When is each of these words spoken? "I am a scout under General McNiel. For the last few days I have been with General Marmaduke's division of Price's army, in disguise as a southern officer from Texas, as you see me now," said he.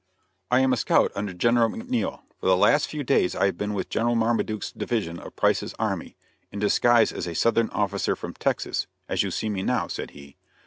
"I 0.49 0.61
am 0.61 0.73
a 0.73 0.77
scout 0.77 1.11
under 1.13 1.31
General 1.31 1.69
McNiel. 1.69 2.21
For 2.39 2.47
the 2.47 2.57
last 2.57 2.87
few 2.87 3.03
days 3.03 3.35
I 3.35 3.45
have 3.45 3.57
been 3.59 3.75
with 3.75 3.87
General 3.89 4.15
Marmaduke's 4.15 4.71
division 4.71 5.19
of 5.19 5.35
Price's 5.35 5.75
army, 5.77 6.17
in 6.51 6.57
disguise 6.57 7.11
as 7.11 7.27
a 7.27 7.35
southern 7.35 7.69
officer 7.69 8.15
from 8.15 8.33
Texas, 8.33 8.87
as 9.07 9.21
you 9.21 9.29
see 9.29 9.47
me 9.49 9.61
now," 9.61 9.85
said 9.85 10.09
he. 10.09 10.37